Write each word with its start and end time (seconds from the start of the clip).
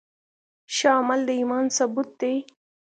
ښه 0.75 0.89
عمل 0.97 1.19
د 1.27 1.29
ایمان 1.39 1.65
ثبوت 1.77 2.09
دی. 2.21 2.35